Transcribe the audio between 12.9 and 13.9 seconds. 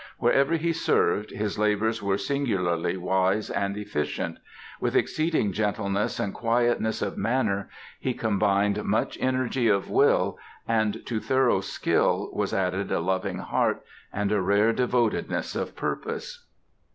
a loving heart,